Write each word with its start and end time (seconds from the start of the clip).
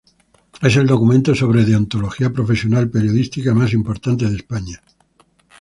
Es 0.63 0.75
el 0.77 0.87
documento 0.87 1.35
sobre 1.35 1.63
deontología 1.63 2.31
profesional 2.33 2.89
periodística 2.89 3.53
más 3.53 3.71
importante 3.73 4.27
de 4.27 4.35
España. 4.35 4.81